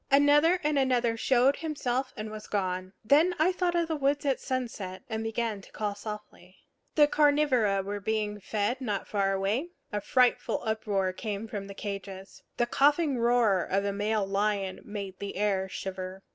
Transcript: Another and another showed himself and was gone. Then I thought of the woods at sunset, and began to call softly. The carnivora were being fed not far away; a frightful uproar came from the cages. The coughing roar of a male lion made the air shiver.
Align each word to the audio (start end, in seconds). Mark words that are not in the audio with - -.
Another 0.09 0.59
and 0.63 0.79
another 0.79 1.15
showed 1.15 1.57
himself 1.57 2.11
and 2.17 2.31
was 2.31 2.47
gone. 2.47 2.93
Then 3.05 3.35
I 3.37 3.51
thought 3.51 3.75
of 3.75 3.87
the 3.87 3.95
woods 3.95 4.25
at 4.25 4.39
sunset, 4.39 5.03
and 5.11 5.23
began 5.23 5.61
to 5.61 5.71
call 5.71 5.93
softly. 5.93 6.57
The 6.95 7.05
carnivora 7.05 7.83
were 7.83 7.99
being 7.99 8.39
fed 8.39 8.81
not 8.81 9.07
far 9.07 9.31
away; 9.31 9.67
a 9.93 10.01
frightful 10.01 10.63
uproar 10.65 11.13
came 11.13 11.47
from 11.47 11.67
the 11.67 11.75
cages. 11.75 12.41
The 12.57 12.65
coughing 12.65 13.19
roar 13.19 13.63
of 13.63 13.85
a 13.85 13.93
male 13.93 14.25
lion 14.25 14.79
made 14.83 15.19
the 15.19 15.35
air 15.35 15.69
shiver. 15.69 16.23